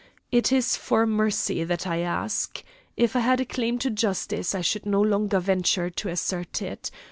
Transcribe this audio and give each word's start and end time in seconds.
"It 0.31 0.51
is 0.51 0.77
for 0.77 1.05
mercy 1.05 1.63
that 1.63 1.85
I 1.85 1.99
ask. 1.99 2.63
If 2.97 3.15
I 3.15 3.19
had 3.19 3.39
a 3.39 3.45
claim 3.45 3.77
to 3.77 3.91
justice, 3.91 4.55
I 4.55 4.61
should 4.61 4.87
no 4.87 4.99
longer 4.99 5.39
venture 5.39 5.91
to 5.91 6.09
assert 6.09 6.59
it. 6.63 6.89